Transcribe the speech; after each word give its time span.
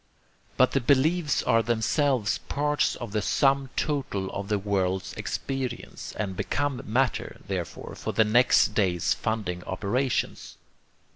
But 0.57 0.71
the 0.71 0.81
beliefs 0.81 1.43
are 1.43 1.61
themselves 1.61 2.39
parts 2.49 2.95
of 2.95 3.11
the 3.11 3.21
sum 3.21 3.69
total 3.75 4.31
of 4.31 4.47
the 4.47 4.57
world's 4.57 5.13
experience, 5.13 6.13
and 6.17 6.35
become 6.35 6.81
matter, 6.85 7.39
therefore, 7.47 7.93
for 7.93 8.11
the 8.11 8.23
next 8.23 8.69
day's 8.73 9.13
funding 9.13 9.63
operations. 9.65 10.57